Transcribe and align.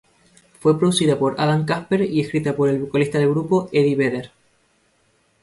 Fue 0.59 0.79
producida 0.79 1.19
por 1.19 1.35
Adam 1.37 1.63
Kasper 1.63 2.01
y 2.01 2.21
escrita 2.21 2.55
por 2.55 2.69
el 2.69 2.79
vocalista 2.79 3.19
del 3.19 3.29
grupo 3.29 3.69
Eddie 3.71 3.95
Vedder. 3.95 4.31